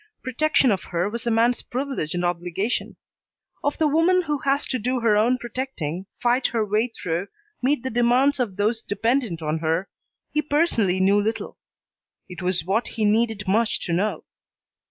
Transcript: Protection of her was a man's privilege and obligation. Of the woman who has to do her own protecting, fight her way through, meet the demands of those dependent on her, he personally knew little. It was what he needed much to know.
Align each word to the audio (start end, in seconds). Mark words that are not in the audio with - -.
Protection 0.23 0.71
of 0.71 0.85
her 0.85 1.07
was 1.07 1.27
a 1.27 1.29
man's 1.29 1.61
privilege 1.61 2.15
and 2.15 2.25
obligation. 2.25 2.95
Of 3.63 3.77
the 3.77 3.87
woman 3.87 4.23
who 4.23 4.39
has 4.39 4.65
to 4.69 4.79
do 4.79 4.99
her 5.01 5.15
own 5.15 5.37
protecting, 5.37 6.07
fight 6.19 6.47
her 6.47 6.65
way 6.65 6.87
through, 6.87 7.27
meet 7.61 7.83
the 7.83 7.91
demands 7.91 8.39
of 8.39 8.55
those 8.55 8.81
dependent 8.81 9.43
on 9.43 9.59
her, 9.59 9.89
he 10.31 10.41
personally 10.41 10.99
knew 10.99 11.21
little. 11.21 11.59
It 12.27 12.41
was 12.41 12.65
what 12.65 12.87
he 12.87 13.05
needed 13.05 13.47
much 13.47 13.79
to 13.81 13.93
know. 13.93 14.23